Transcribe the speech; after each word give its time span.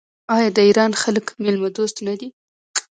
آیا 0.35 0.49
د 0.55 0.59
ایران 0.67 0.91
خلک 1.01 1.25
میلمه 1.41 1.69
دوست 1.77 1.97
نه 2.07 2.13
دي؟ 2.19 2.27